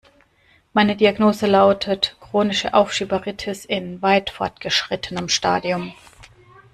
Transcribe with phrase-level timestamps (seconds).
[0.73, 5.93] Meine Diagnose lautet chronische Aufschieberitis in weit fortgeschrittenem Stadium.